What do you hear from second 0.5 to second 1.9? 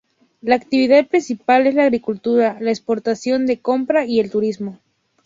actividad principal es la